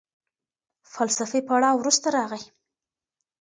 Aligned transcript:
فلسفي 0.93 1.39
پړاو 1.47 1.75
وروسته 1.79 2.07
راغی. 2.17 2.43